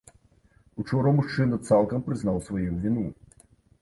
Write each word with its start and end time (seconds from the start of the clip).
Учора 0.83 1.11
мужчына 1.19 1.59
цалкам 1.67 1.99
прызнаў 2.07 2.43
сваю 2.47 2.71
віну. 2.87 3.05